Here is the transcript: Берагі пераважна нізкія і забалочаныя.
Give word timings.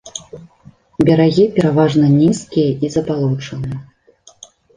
Берагі 1.09 1.43
пераважна 1.57 2.05
нізкія 2.21 2.69
і 2.87 2.93
забалочаныя. 2.95 3.77